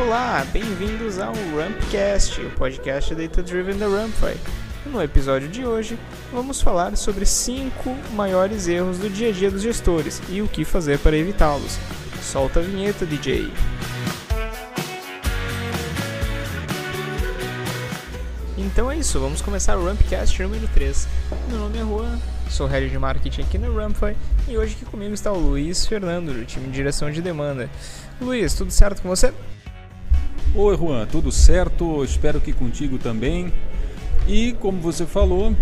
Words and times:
Olá, 0.00 0.46
bem-vindos 0.52 1.18
ao 1.18 1.32
Rampcast, 1.34 2.40
o 2.40 2.50
podcast 2.50 3.12
Data 3.16 3.42
Driven 3.42 3.76
da 3.76 3.88
Rampify. 3.88 4.38
No 4.86 5.02
episódio 5.02 5.48
de 5.48 5.66
hoje, 5.66 5.98
vamos 6.32 6.60
falar 6.60 6.96
sobre 6.96 7.26
5 7.26 7.90
maiores 8.12 8.68
erros 8.68 8.98
do 8.98 9.10
dia 9.10 9.30
a 9.30 9.32
dia 9.32 9.50
dos 9.50 9.60
gestores 9.60 10.22
e 10.28 10.40
o 10.40 10.46
que 10.46 10.64
fazer 10.64 11.00
para 11.00 11.16
evitá-los. 11.16 11.76
Solta 12.22 12.60
a 12.60 12.62
vinheta, 12.62 13.04
DJ. 13.04 13.50
Então 18.56 18.88
é 18.88 18.98
isso, 18.98 19.18
vamos 19.18 19.42
começar 19.42 19.76
o 19.76 19.84
Rampcast 19.84 20.40
número 20.40 20.68
3. 20.74 21.08
Meu 21.48 21.58
nome 21.58 21.76
é 21.76 21.82
Juan, 21.82 22.20
sou 22.48 22.68
head 22.68 22.88
de 22.88 22.98
marketing 23.00 23.42
aqui 23.42 23.58
na 23.58 23.68
Rampify 23.68 24.16
e 24.46 24.56
hoje 24.56 24.76
aqui 24.76 24.84
comigo 24.84 25.12
está 25.12 25.32
o 25.32 25.38
Luiz 25.38 25.84
Fernando, 25.86 26.32
do 26.32 26.44
time 26.44 26.66
de 26.66 26.72
direção 26.72 27.10
de 27.10 27.20
demanda. 27.20 27.68
Luiz, 28.20 28.54
tudo 28.54 28.70
certo 28.70 29.02
com 29.02 29.08
você? 29.08 29.34
Oi, 30.54 30.76
Juan, 30.78 31.06
tudo 31.06 31.30
certo? 31.30 32.02
Espero 32.02 32.40
que 32.40 32.54
contigo 32.54 32.96
também. 32.98 33.52
E 34.26 34.54
como 34.54 34.80
você 34.80 35.04
falou, 35.04 35.54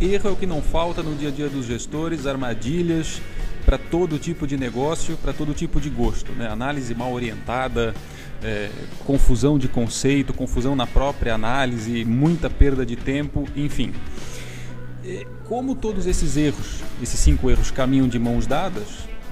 erro 0.00 0.28
é 0.28 0.32
o 0.32 0.36
que 0.36 0.46
não 0.46 0.62
falta 0.62 1.02
no 1.02 1.14
dia 1.16 1.28
a 1.28 1.32
dia 1.32 1.48
dos 1.48 1.66
gestores, 1.66 2.24
armadilhas 2.24 3.20
para 3.66 3.76
todo 3.76 4.16
tipo 4.16 4.46
de 4.46 4.56
negócio, 4.56 5.16
para 5.16 5.32
todo 5.32 5.52
tipo 5.52 5.80
de 5.80 5.90
gosto. 5.90 6.30
Né? 6.32 6.48
Análise 6.48 6.94
mal 6.94 7.12
orientada, 7.12 7.92
é, 8.42 8.70
confusão 9.04 9.58
de 9.58 9.66
conceito, 9.66 10.32
confusão 10.32 10.76
na 10.76 10.86
própria 10.86 11.34
análise, 11.34 12.04
muita 12.04 12.48
perda 12.48 12.86
de 12.86 12.94
tempo, 12.94 13.44
enfim. 13.56 13.92
Como 15.46 15.74
todos 15.74 16.06
esses 16.06 16.36
erros, 16.36 16.80
esses 17.02 17.18
cinco 17.18 17.50
erros 17.50 17.72
caminham 17.72 18.06
de 18.06 18.20
mãos 18.20 18.46
dadas, 18.46 18.86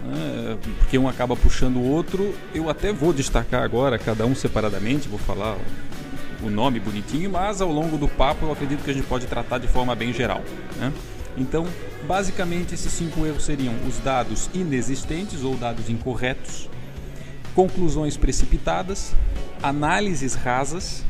né, 0.04 0.56
porque 0.78 0.98
um 0.98 1.08
acaba 1.08 1.36
puxando 1.36 1.76
o 1.76 1.84
outro, 1.84 2.34
eu 2.54 2.68
até 2.70 2.92
vou 2.92 3.12
destacar 3.12 3.62
agora 3.62 3.98
cada 3.98 4.24
um 4.26 4.34
separadamente, 4.34 5.08
vou 5.08 5.18
falar 5.18 5.56
o 6.42 6.50
nome 6.50 6.78
bonitinho, 6.78 7.30
mas 7.30 7.60
ao 7.60 7.70
longo 7.70 7.98
do 7.98 8.08
papo 8.08 8.46
eu 8.46 8.52
acredito 8.52 8.84
que 8.84 8.90
a 8.90 8.94
gente 8.94 9.06
pode 9.06 9.26
tratar 9.26 9.58
de 9.58 9.66
forma 9.66 9.94
bem 9.94 10.12
geral. 10.12 10.42
Né? 10.76 10.92
Então, 11.36 11.66
basicamente, 12.06 12.74
esses 12.74 12.92
cinco 12.92 13.24
erros 13.24 13.44
seriam 13.44 13.74
os 13.86 13.98
dados 13.98 14.48
inexistentes 14.54 15.42
ou 15.42 15.56
dados 15.56 15.88
incorretos, 15.88 16.68
conclusões 17.54 18.16
precipitadas, 18.16 19.14
análises 19.62 20.34
rasas, 20.34 21.04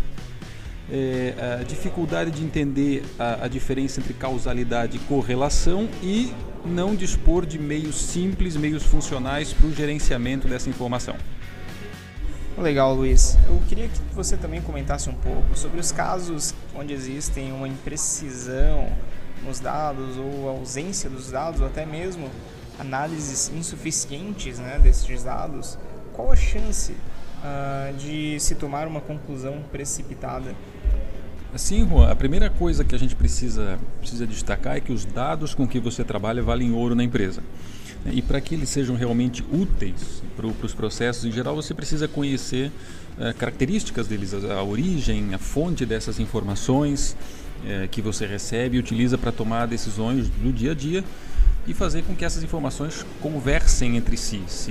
é, 0.90 1.58
a 1.60 1.64
dificuldade 1.64 2.30
de 2.30 2.42
entender 2.42 3.02
a, 3.18 3.44
a 3.44 3.48
diferença 3.48 4.00
entre 4.00 4.14
causalidade 4.14 4.96
e 4.96 5.00
correlação 5.00 5.88
e 6.02 6.32
não 6.68 6.94
dispor 6.94 7.46
de 7.46 7.58
meios 7.58 7.96
simples, 7.96 8.56
meios 8.56 8.82
funcionais 8.82 9.52
para 9.52 9.66
o 9.66 9.74
gerenciamento 9.74 10.46
dessa 10.46 10.68
informação. 10.68 11.16
Legal, 12.56 12.94
Luiz. 12.94 13.38
Eu 13.46 13.62
queria 13.68 13.88
que 13.88 14.00
você 14.12 14.36
também 14.36 14.60
comentasse 14.60 15.08
um 15.08 15.14
pouco 15.14 15.56
sobre 15.56 15.78
os 15.78 15.92
casos 15.92 16.54
onde 16.74 16.92
existem 16.92 17.52
uma 17.52 17.68
imprecisão 17.68 18.92
nos 19.44 19.60
dados 19.60 20.16
ou 20.16 20.48
ausência 20.48 21.08
dos 21.08 21.30
dados, 21.30 21.60
ou 21.60 21.66
até 21.66 21.86
mesmo 21.86 22.28
análises 22.78 23.50
insuficientes 23.54 24.58
né, 24.58 24.78
desses 24.82 25.22
dados. 25.22 25.78
Qual 26.12 26.32
a 26.32 26.36
chance 26.36 26.92
uh, 26.92 27.96
de 27.96 28.40
se 28.40 28.56
tomar 28.56 28.88
uma 28.88 29.00
conclusão 29.00 29.62
precipitada? 29.70 30.54
Sim, 31.56 31.88
Juan, 31.88 32.10
a 32.10 32.14
primeira 32.14 32.50
coisa 32.50 32.84
que 32.84 32.94
a 32.94 32.98
gente 32.98 33.16
precisa, 33.16 33.78
precisa 34.00 34.26
destacar 34.26 34.76
é 34.76 34.80
que 34.80 34.92
os 34.92 35.04
dados 35.04 35.54
com 35.54 35.66
que 35.66 35.80
você 35.80 36.04
trabalha 36.04 36.42
valem 36.42 36.72
ouro 36.72 36.94
na 36.94 37.02
empresa. 37.02 37.42
E 38.06 38.20
para 38.20 38.40
que 38.40 38.54
eles 38.54 38.68
sejam 38.68 38.94
realmente 38.94 39.44
úteis 39.50 40.22
para 40.36 40.46
os 40.46 40.74
processos 40.74 41.24
em 41.24 41.32
geral, 41.32 41.56
você 41.56 41.74
precisa 41.74 42.06
conhecer 42.06 42.70
uh, 43.18 43.34
características 43.36 44.06
deles, 44.06 44.32
a, 44.34 44.54
a, 44.54 44.62
origem, 44.62 45.34
a 45.34 45.38
fonte 45.38 45.84
dessas 45.86 46.20
informações 46.20 47.16
uh, 47.64 47.88
que 47.88 48.02
você 48.02 48.26
recebe 48.26 48.76
e 48.76 48.80
utiliza 48.80 49.16
para 49.16 49.32
tomar 49.32 49.66
decisões 49.66 50.28
do 50.28 50.52
dia 50.52 50.72
a 50.72 50.74
dia 50.74 51.02
e 51.66 51.74
fazer 51.74 52.02
com 52.02 52.14
que 52.14 52.24
essas 52.24 52.42
informações 52.42 53.04
conversem 53.20 53.96
entre 53.96 54.16
si, 54.16 54.42
se 54.46 54.70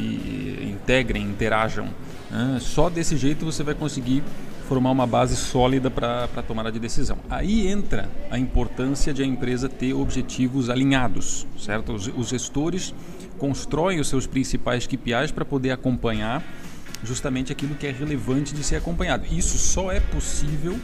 integrem, 0.64 1.24
interajam. 1.24 1.90
Né? 2.32 2.60
Só 2.62 2.90
desse 2.90 3.18
jeito 3.18 3.46
você 3.46 3.62
vai 3.62 3.76
conseguir 3.76 4.24
formar 4.68 4.92
uma 4.92 5.08
base 5.08 5.36
sólida 5.36 5.90
para 5.90 6.26
a 6.26 6.72
de 6.72 6.80
decisão. 6.80 7.18
Aí 7.30 7.68
entra 7.68 8.10
a 8.30 8.38
importância 8.38 9.14
de 9.14 9.24
a 9.24 9.26
empresa 9.26 9.70
ter 9.70 9.94
objetivos 9.94 10.70
alinhados, 10.70 11.48
certo? 11.58 11.94
Os, 11.94 12.08
os 12.08 12.28
gestores 12.28 12.94
constroem 13.38 14.00
os 14.00 14.08
seus 14.08 14.28
principais 14.28 14.86
KPIs 14.86 15.32
para 15.32 15.46
poder 15.46 15.72
acompanhar 15.72 16.44
justamente 17.04 17.52
aquilo 17.52 17.76
que 17.76 17.88
é 17.88 17.92
relevante 17.92 18.54
de 18.54 18.64
ser 18.64 18.76
acompanhado. 18.76 19.26
Isso 19.32 19.58
só 19.58 19.92
é 19.92 20.00
possível 20.00 20.78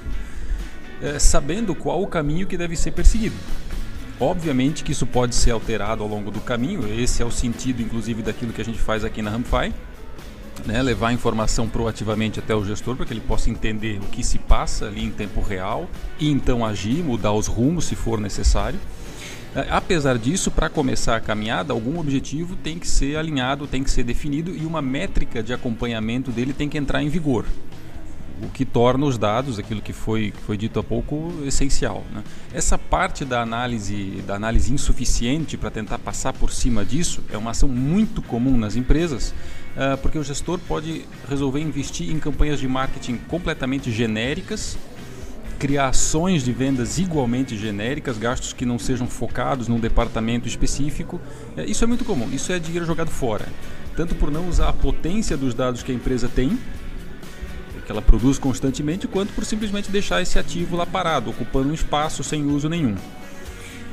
é, 1.01 1.19
sabendo 1.19 1.75
qual 1.75 2.01
o 2.01 2.07
caminho 2.07 2.47
que 2.47 2.57
deve 2.57 2.75
ser 2.75 2.91
perseguido. 2.91 3.35
Obviamente 4.19 4.83
que 4.83 4.91
isso 4.91 5.05
pode 5.05 5.35
ser 5.35 5.51
alterado 5.51 6.03
ao 6.03 6.07
longo 6.07 6.31
do 6.31 6.39
caminho, 6.39 6.87
esse 6.97 7.21
é 7.21 7.25
o 7.25 7.31
sentido, 7.31 7.81
inclusive, 7.81 8.21
daquilo 8.21 8.53
que 8.53 8.61
a 8.61 8.65
gente 8.65 8.79
faz 8.79 9.03
aqui 9.03 9.21
na 9.21 9.31
Ramfy 9.31 9.73
né, 10.65 10.81
levar 10.81 11.09
a 11.09 11.13
informação 11.13 11.67
proativamente 11.67 12.39
até 12.39 12.55
o 12.55 12.63
gestor 12.63 12.95
para 12.95 13.05
que 13.05 13.13
ele 13.13 13.21
possa 13.21 13.49
entender 13.49 13.99
o 13.99 14.05
que 14.07 14.23
se 14.23 14.37
passa 14.39 14.85
ali 14.85 15.03
em 15.03 15.11
tempo 15.11 15.41
real 15.41 15.89
e 16.19 16.29
então 16.29 16.65
agir, 16.65 17.03
mudar 17.03 17.33
os 17.33 17.47
rumos 17.47 17.85
se 17.85 17.95
for 17.95 18.19
necessário. 18.19 18.79
É, 19.55 19.67
apesar 19.69 20.17
disso, 20.17 20.49
para 20.49 20.69
começar 20.69 21.15
a 21.15 21.19
caminhada, 21.19 21.73
algum 21.73 21.99
objetivo 21.99 22.55
tem 22.55 22.79
que 22.79 22.87
ser 22.87 23.17
alinhado, 23.17 23.67
tem 23.67 23.83
que 23.83 23.91
ser 23.91 24.03
definido 24.03 24.55
e 24.55 24.65
uma 24.65 24.81
métrica 24.81 25.43
de 25.43 25.53
acompanhamento 25.53 26.31
dele 26.31 26.53
tem 26.53 26.67
que 26.67 26.77
entrar 26.77 27.03
em 27.03 27.09
vigor 27.09 27.45
o 28.41 28.49
que 28.49 28.65
torna 28.65 29.05
os 29.05 29.17
dados, 29.17 29.57
aquilo 29.59 29.81
que 29.81 29.93
foi, 29.93 30.31
que 30.31 30.41
foi 30.41 30.57
dito 30.57 30.79
há 30.79 30.83
pouco, 30.83 31.33
essencial. 31.45 32.03
Né? 32.11 32.23
Essa 32.53 32.77
parte 32.77 33.23
da 33.23 33.41
análise, 33.41 34.23
da 34.27 34.35
análise 34.35 34.73
insuficiente 34.73 35.57
para 35.57 35.71
tentar 35.71 35.99
passar 35.99 36.33
por 36.33 36.51
cima 36.51 36.83
disso 36.83 37.23
é 37.31 37.37
uma 37.37 37.51
ação 37.51 37.69
muito 37.69 38.21
comum 38.21 38.57
nas 38.57 38.75
empresas, 38.75 39.33
porque 40.01 40.17
o 40.17 40.23
gestor 40.23 40.59
pode 40.67 41.05
resolver 41.27 41.59
investir 41.59 42.11
em 42.11 42.19
campanhas 42.19 42.59
de 42.59 42.67
marketing 42.67 43.17
completamente 43.27 43.91
genéricas, 43.91 44.77
criar 45.63 45.87
ações 45.87 46.43
de 46.43 46.51
vendas 46.51 46.97
igualmente 46.97 47.57
genéricas, 47.57 48.17
gastos 48.17 48.51
que 48.51 48.65
não 48.65 48.77
sejam 48.77 49.07
focados 49.07 49.69
num 49.69 49.79
departamento 49.79 50.45
específico. 50.45 51.21
Uh, 51.57 51.61
isso 51.61 51.83
é 51.85 51.87
muito 51.87 52.03
comum, 52.03 52.29
isso 52.33 52.51
é 52.51 52.59
dinheiro 52.59 52.85
jogado 52.85 53.09
fora. 53.09 53.47
Tanto 53.95 54.13
por 54.13 54.29
não 54.29 54.49
usar 54.49 54.67
a 54.67 54.73
potência 54.73 55.37
dos 55.37 55.53
dados 55.53 55.81
que 55.81 55.91
a 55.91 55.95
empresa 55.95 56.27
tem, 56.27 56.59
que 57.85 57.91
ela 57.91 58.01
produz 58.01 58.37
constantemente, 58.37 59.07
quanto 59.07 59.31
por 59.33 59.45
simplesmente 59.45 59.89
deixar 59.89 60.21
esse 60.21 60.37
ativo 60.37 60.75
lá 60.75 60.85
parado, 60.85 61.29
ocupando 61.29 61.69
um 61.69 61.73
espaço 61.73 62.23
sem 62.23 62.45
uso 62.45 62.67
nenhum. 62.67 62.95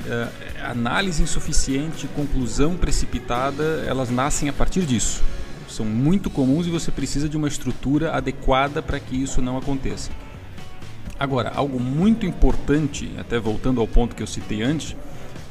É, 0.09 0.29
análise 0.65 1.23
insuficiente, 1.23 2.09
conclusão 2.09 2.77
precipitada, 2.77 3.85
elas 3.87 4.11
nascem 4.11 4.49
a 4.49 4.53
partir 4.53 4.83
disso. 4.83 5.23
São 5.71 5.87
muito 5.87 6.29
comuns 6.29 6.67
e 6.67 6.71
você 6.71 6.91
precisa 6.91 7.29
de 7.29 7.37
uma 7.37 7.49
estrutura 7.49 8.13
adequada 8.13 8.83
para 8.83 9.01
que 9.01 9.17
isso 9.17 9.41
não 9.41 9.57
aconteça. 9.57 10.11
Agora, 11.19 11.53
algo 11.55 11.79
muito 11.79 12.27
importante, 12.27 13.11
até 13.19 13.39
voltando 13.39 13.81
ao 13.81 13.87
ponto 13.87 14.17
que 14.17 14.23
eu 14.23 14.27
citei 14.27 14.63
antes, 14.63 14.97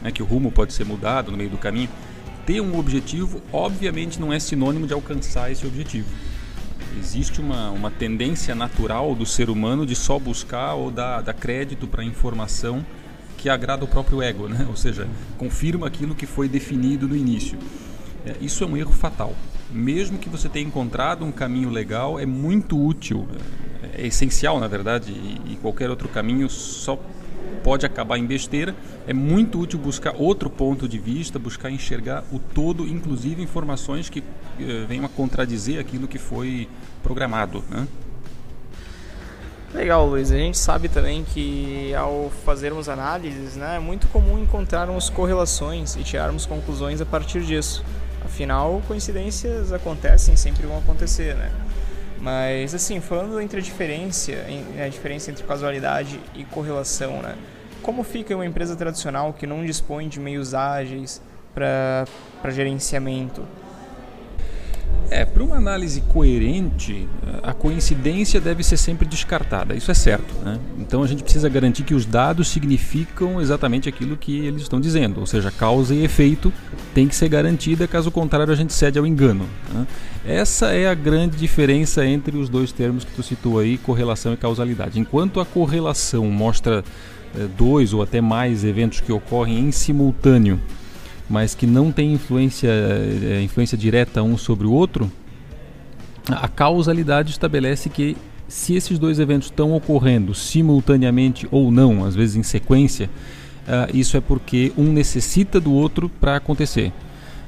né, 0.02 0.12
que 0.12 0.22
o 0.22 0.25
rumo 0.25 0.52
pode 0.52 0.74
ser 0.74 0.85
mudado 0.85 1.31
no 1.31 1.38
meio 1.38 1.50
do 1.50 1.57
caminho, 1.57 1.90
ter 2.46 2.59
um 2.62 2.78
objetivo, 2.78 3.41
obviamente, 3.53 4.19
não 4.19 4.34
é 4.34 4.40
sinônimo 4.40 4.88
de 4.88 4.94
alcançar 4.94 5.52
esse 5.52 5.66
objetivo 5.66 6.09
existe 6.97 7.40
uma, 7.40 7.69
uma 7.72 7.91
tendência 7.91 8.56
natural 8.56 9.16
do 9.16 9.25
ser 9.25 9.50
humano 9.50 9.86
de 9.86 9.96
só 9.96 10.18
buscar 10.18 10.74
ou 10.74 10.91
dar, 10.91 11.22
dar 11.22 11.34
crédito 11.34 11.88
para 11.88 12.03
informação 12.03 12.86
que 13.38 13.50
agrada 13.50 13.86
o 13.86 13.88
próprio 13.88 14.22
ego, 14.22 14.47
né? 14.47 14.66
ou 14.68 14.75
seja, 14.75 15.07
confirma 15.38 15.88
aquilo 15.88 16.13
que 16.13 16.25
foi 16.25 16.50
definido 16.50 17.07
no 17.07 17.16
início. 17.16 17.57
É, 18.25 18.35
isso 18.41 18.63
é 18.63 18.68
um 18.68 18.75
erro 18.75 18.91
fatal. 18.91 19.34
Mesmo 19.72 20.18
que 20.18 20.30
você 20.30 20.50
tenha 20.50 20.66
encontrado 20.66 21.24
um 21.24 21.31
caminho 21.31 21.69
legal, 21.69 22.19
é 22.19 22.25
muito 22.25 22.81
útil, 22.81 23.27
é, 23.95 24.04
é 24.04 24.07
essencial, 24.07 24.60
na 24.60 24.68
verdade, 24.68 25.12
e, 25.12 25.57
qualquer 25.62 25.89
outro 25.89 26.07
caminho 26.07 26.50
só 26.50 27.00
pode 27.63 27.86
acabar 27.86 28.18
em 28.18 28.25
besteira. 28.25 28.75
É 29.07 29.13
muito 29.13 29.60
útil 29.60 29.80
buscar 29.80 30.16
outro 30.18 30.50
ponto 30.50 30.88
de 30.88 30.98
vista, 30.98 31.38
buscar 31.38 31.69
enxergar 31.69 32.24
o 32.31 32.39
todo, 32.39 32.88
inclusive 32.88 33.42
informações 33.42 34.10
que 34.10 34.24
eh, 34.60 34.86
venham 34.88 35.06
a 35.06 35.10
contradizer 35.10 35.80
aquilo 35.80 36.07
que 36.07 36.18
foi 36.18 36.68
programado. 37.04 37.63
Né? 37.69 37.88
Legal, 39.74 40.06
Luiz. 40.07 40.31
A 40.31 40.38
gente 40.38 40.57
sabe 40.57 40.89
também 40.89 41.24
que 41.24 41.94
ao 41.94 42.31
fazermos 42.44 42.89
análises, 42.89 43.56
né, 43.56 43.75
é 43.75 43.80
muito 43.80 44.07
comum 44.07 44.39
encontrarmos 44.39 45.10
correlações 45.10 45.95
e 45.95 46.04
tirarmos 46.04 46.45
conclusões 46.45 47.01
a 47.01 47.06
partir 47.06 47.42
disso. 47.42 47.83
Afinal, 48.24 48.81
coincidências 48.88 49.71
acontecem, 49.74 50.36
sempre 50.36 50.66
vão 50.66 50.77
acontecer, 50.77 51.36
né? 51.36 51.51
Mas 52.21 52.75
assim, 52.75 53.00
falando 53.00 53.39
entre 53.39 53.60
a 53.60 53.62
diferença, 53.62 54.31
a 54.83 54.88
diferença 54.89 55.31
entre 55.31 55.44
casualidade 55.45 56.19
e 56.36 56.44
correlação, 56.45 57.21
né? 57.21 57.36
Como 57.81 58.04
fica 58.04 58.36
uma 58.36 58.45
empresa 58.45 58.75
tradicional 58.75 59.31
que 59.33 59.48
não 59.48 59.66
dispõe 59.66 60.10
de 60.10 60.19
meios 60.19 60.54
ágeis 60.54 61.21
para 61.54 62.06
gerenciamento? 62.50 63.44
É, 65.12 65.26
para 65.26 65.44
uma 65.44 65.56
análise 65.56 66.02
coerente, 66.02 67.08
a 67.42 67.52
coincidência 67.52 68.40
deve 68.40 68.64
ser 68.64 68.78
sempre 68.78 69.08
descartada, 69.08 69.76
isso 69.76 69.90
é 69.90 69.94
certo. 69.94 70.34
Né? 70.44 70.60
Então 70.78 71.02
a 71.02 71.08
gente 71.08 71.24
precisa 71.24 71.50
garantir 71.50 71.84
que 71.84 71.96
os 71.96 72.06
dados 72.06 72.48
significam 72.50 73.42
exatamente 73.42 73.90
aquilo 73.90 74.16
que 74.16 74.46
eles 74.46 74.62
estão 74.62 74.80
dizendo, 74.80 75.20
ou 75.20 75.26
seja, 75.26 75.50
causa 75.50 75.96
e 75.96 76.04
efeito 76.04 76.54
tem 76.94 77.08
que 77.08 77.16
ser 77.16 77.28
garantida, 77.28 77.88
caso 77.88 78.12
contrário 78.12 78.54
a 78.54 78.56
gente 78.56 78.72
cede 78.72 79.00
ao 79.00 79.08
engano. 79.08 79.46
Né? 79.74 79.88
Essa 80.26 80.74
é 80.74 80.88
a 80.88 80.94
grande 80.94 81.38
diferença 81.38 82.06
entre 82.06 82.38
os 82.38 82.48
dois 82.48 82.72
termos 82.72 83.04
que 83.04 83.12
tu 83.12 83.24
citou 83.24 83.58
aí, 83.58 83.78
correlação 83.78 84.34
e 84.34 84.38
causalidade. 84.38 85.00
Enquanto 85.00 85.40
a 85.40 85.46
correlação 85.46 86.26
mostra 86.28 86.84
é, 87.36 87.48
dois 87.58 87.94
ou 87.94 88.04
até 88.04 88.22
mais 88.22 88.64
eventos 88.64 89.00
que 89.00 89.12
ocorrem 89.12 89.60
em 89.60 89.72
simultâneo, 89.72 90.60
mas 91.30 91.54
que 91.54 91.68
não 91.68 91.92
tem 91.92 92.14
influência, 92.14 92.70
é, 92.70 93.42
influência 93.42 93.78
direta 93.78 94.24
um 94.24 94.38
sobre 94.38 94.66
o 94.66 94.72
outro, 94.72 95.12
a 96.28 96.48
causalidade 96.48 97.31
estabelece 97.31 97.90
que 97.90 98.18
se 98.48 98.74
esses 98.74 98.98
dois 98.98 99.20
eventos 99.20 99.48
estão 99.48 99.74
ocorrendo 99.74 100.34
simultaneamente 100.34 101.48
ou 101.52 101.72
não, 101.72 102.04
às 102.04 102.16
vezes 102.16 102.36
em 102.36 102.44
sequência, 102.44 103.10
uh, 103.68 103.96
isso 103.96 104.18
é 104.18 104.22
porque 104.22 104.74
um 104.76 104.92
necessita 104.92 105.60
do 105.60 105.72
outro 105.72 106.10
para 106.10 106.36
acontecer. 106.36 106.92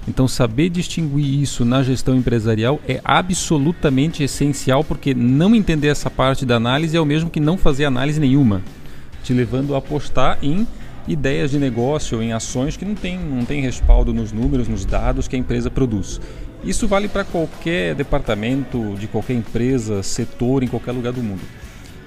Então, 0.07 0.27
saber 0.27 0.69
distinguir 0.69 1.42
isso 1.42 1.63
na 1.63 1.84
gestão 1.84 2.16
empresarial 2.16 2.80
é 2.88 3.00
absolutamente 3.04 4.24
essencial, 4.24 4.84
porque 4.84 5.13
não 5.13 5.56
entender 5.56 5.88
essa 5.88 6.10
parte 6.10 6.45
da 6.45 6.56
análise 6.56 6.98
é 6.98 7.01
o 7.01 7.06
mesmo 7.06 7.30
que 7.30 7.39
não 7.39 7.57
fazer 7.57 7.86
análise 7.86 8.19
nenhuma, 8.19 8.63
te 9.24 9.34
levando 9.34 9.75
a 9.75 9.77
apostar 9.77 10.39
em 10.42 10.68
ideias 11.07 11.51
de 11.51 11.59
negócio 11.59 12.21
em 12.21 12.33
ações 12.33 12.77
que 12.77 12.86
não 12.86 12.95
tem, 12.95 13.18
não 13.18 13.45
tem 13.45 13.62
respaldo 13.62 14.13
nos 14.13 14.31
números, 14.31 14.68
nos 14.68 14.86
dados 14.86 15.27
que 15.27 15.36
a 15.36 15.39
empresa 15.39 15.69
produz. 15.69 16.21
Isso 16.63 16.88
vale 16.88 17.07
para 17.07 17.24
qualquer 17.24 17.95
departamento, 17.95 18.95
de 19.00 19.07
qualquer 19.07 19.33
empresa, 19.33 20.03
setor, 20.03 20.63
em 20.63 20.68
qualquer 20.68 20.92
lugar 20.92 21.12
do 21.12 21.24
mundo. 21.24 21.42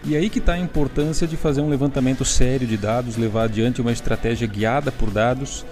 E 0.04 0.14
aí 0.14 0.28
que 0.28 0.38
está 0.38 0.52
a 0.52 0.58
importância 0.58 1.26
de 1.26 1.36
fazer 1.36 1.60
um 1.60 1.68
levantamento 1.68 2.24
sério 2.24 2.66
de 2.66 2.76
dados, 2.76 3.16
levar 3.16 3.44
adiante 3.44 3.80
uma 3.80 3.90
estratégia 3.90 4.46
guiada 4.46 4.92
por 4.92 5.10
dados 5.10 5.64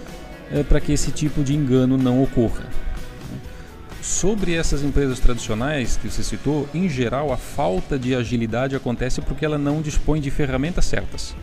é, 0.51 0.63
para 0.63 0.81
que 0.81 0.91
esse 0.91 1.11
tipo 1.11 1.43
de 1.43 1.55
engano 1.55 1.97
não 1.97 2.21
ocorra. 2.21 2.65
Sobre 4.03 4.53
essas 4.53 4.83
empresas 4.83 5.19
tradicionais 5.19 5.97
que 5.97 6.09
você 6.09 6.21
citou, 6.21 6.67
em 6.73 6.87
geral 6.87 7.33
a 7.33 7.37
falta 7.37 7.97
de 7.97 8.13
agilidade 8.13 8.75
acontece 8.75 9.21
porque 9.21 9.45
ela 9.45 9.57
não 9.57 9.81
dispõe 9.81 10.19
de 10.21 10.29
ferramentas 10.29 10.85
certas 10.85 11.33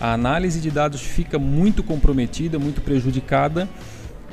a 0.00 0.12
análise 0.12 0.60
de 0.60 0.70
dados 0.70 1.00
fica 1.00 1.38
muito 1.38 1.82
comprometida, 1.82 2.58
muito 2.58 2.80
prejudicada 2.80 3.68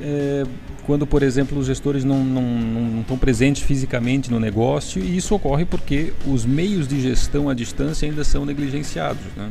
é, 0.00 0.44
quando, 0.84 1.06
por 1.06 1.22
exemplo, 1.22 1.58
os 1.58 1.66
gestores 1.66 2.04
não, 2.04 2.24
não, 2.24 2.42
não, 2.42 3.00
estão 3.00 3.16
presentes 3.16 3.62
fisicamente 3.62 4.30
no 4.30 4.40
negócio 4.40 5.02
e 5.02 5.16
isso 5.16 5.34
ocorre 5.34 5.64
porque 5.64 6.12
os 6.26 6.44
meios 6.44 6.86
de 6.88 7.00
gestão 7.00 7.48
à 7.48 7.54
distância 7.54 8.08
ainda 8.08 8.24
são 8.24 8.44
negligenciados, 8.44 9.22
né? 9.36 9.50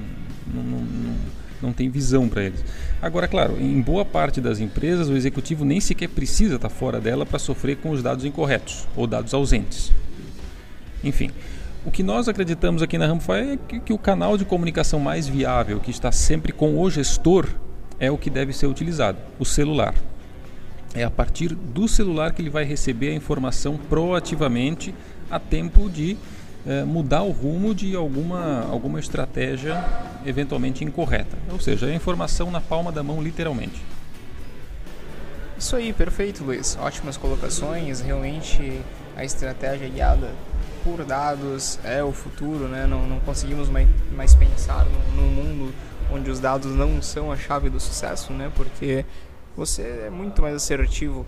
não, 0.53 1.15
não, 1.63 1.73
tem 1.73 1.89
visão 1.89 2.27
para 2.27 2.43
eles. 2.43 2.63
Agora, 3.01 3.27
claro, 3.27 3.57
em 3.59 3.81
boa 3.81 4.03
parte 4.05 4.39
das 4.39 4.59
empresas 4.59 5.09
o 5.09 5.15
executivo 5.15 5.65
nem 5.65 5.79
sequer 5.79 6.09
precisa 6.09 6.55
estar 6.55 6.69
fora 6.69 6.99
dela 6.99 7.25
para 7.25 7.39
sofrer 7.39 7.77
com 7.77 7.89
os 7.89 8.03
dados 8.03 8.25
incorretos 8.25 8.87
ou 8.95 9.07
dados 9.07 9.33
ausentes. 9.33 9.91
Enfim, 11.03 11.31
o 11.85 11.91
que 11.91 12.03
nós 12.03 12.29
acreditamos 12.29 12.81
aqui 12.81 12.97
na 12.97 13.07
Ramfy 13.07 13.31
é 13.31 13.57
que, 13.67 13.79
que, 13.79 13.93
o 13.93 13.97
canal 13.97 14.37
de 14.37 14.45
comunicação 14.45 14.99
mais 14.99 15.27
viável, 15.27 15.79
que 15.79 15.91
está 15.91 16.11
sempre 16.11 16.53
com 16.53 16.79
o 16.79 16.89
gestor, 16.89 17.47
é 17.99 18.09
o 18.09 18.17
que 18.17 18.29
deve 18.29 18.53
ser 18.53 18.67
utilizado, 18.67 19.17
o 19.39 19.45
celular. 19.45 19.93
É 20.93 21.03
a 21.03 21.09
partir 21.09 21.55
do 21.55 21.87
celular 21.87 22.33
que 22.33 22.41
ele 22.41 22.49
vai 22.49 22.63
receber 22.63 23.09
a 23.09 23.15
informação 23.15 23.77
proativamente 23.89 24.93
a 25.29 25.39
tempo 25.39 25.89
de 25.89 26.15
é, 26.65 26.83
mudar 26.83 27.23
o 27.23 27.31
rumo 27.31 27.73
de 27.75 27.95
alguma, 27.95 28.61
alguma 28.69 28.99
estratégia 28.99 29.83
eventualmente 30.25 30.83
incorreta. 30.83 31.37
Ou 31.51 31.59
seja, 31.59 31.87
é 31.87 31.91
a 31.91 31.95
informação 31.95 32.49
na 32.49 32.61
palma 32.61 32.91
da 32.91 33.03
mão, 33.03 33.21
literalmente. 33.21 33.81
Isso 35.57 35.75
aí, 35.75 35.93
perfeito, 35.93 36.43
Luiz. 36.43 36.77
Ótimas 36.79 37.17
colocações. 37.17 38.01
Realmente 38.01 38.81
a 39.15 39.23
estratégia 39.23 39.87
guiada 39.87 40.29
por 40.83 41.05
dados 41.05 41.79
é 41.83 42.03
o 42.03 42.11
futuro, 42.11 42.67
né? 42.67 42.85
Não, 42.85 43.07
não 43.07 43.19
conseguimos 43.21 43.69
mais, 43.69 43.87
mais 44.15 44.35
pensar 44.35 44.85
num 45.15 45.27
mundo 45.27 45.73
onde 46.11 46.29
os 46.29 46.39
dados 46.39 46.75
não 46.75 47.01
são 47.01 47.31
a 47.31 47.37
chave 47.37 47.69
do 47.69 47.79
sucesso, 47.79 48.33
né? 48.33 48.51
Porque 48.53 49.05
você 49.55 50.03
é 50.07 50.09
muito 50.09 50.41
mais 50.41 50.55
assertivo 50.55 51.25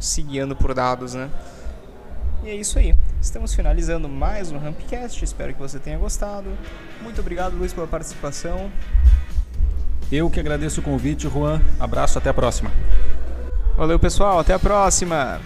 se 0.00 0.22
guiando 0.22 0.56
por 0.56 0.74
dados, 0.74 1.14
né? 1.14 1.30
E 2.44 2.48
é 2.48 2.54
isso 2.54 2.78
aí. 2.78 2.94
Estamos 3.28 3.54
finalizando 3.54 4.08
mais 4.08 4.50
um 4.50 4.56
Rampcast. 4.56 5.22
Espero 5.22 5.52
que 5.52 5.60
você 5.60 5.78
tenha 5.78 5.98
gostado. 5.98 6.48
Muito 7.02 7.20
obrigado, 7.20 7.54
Luiz, 7.58 7.74
pela 7.74 7.86
participação. 7.86 8.72
Eu 10.10 10.30
que 10.30 10.40
agradeço 10.40 10.80
o 10.80 10.82
convite, 10.82 11.28
Juan. 11.28 11.60
Abraço, 11.78 12.16
até 12.16 12.30
a 12.30 12.34
próxima. 12.34 12.72
Valeu, 13.76 13.98
pessoal. 13.98 14.38
Até 14.38 14.54
a 14.54 14.58
próxima. 14.58 15.42